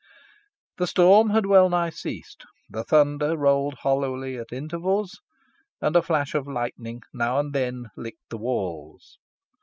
[0.77, 5.21] The storm had wellnigh ceased, the thunder rolled hollowly at intervals,
[5.79, 9.19] and a flash of lightning now and then licked the walls.